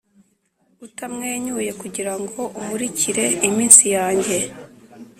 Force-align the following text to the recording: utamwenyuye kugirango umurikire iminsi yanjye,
utamwenyuye 0.85 1.71
kugirango 1.81 2.41
umurikire 2.59 3.25
iminsi 3.47 3.85
yanjye, 3.95 4.37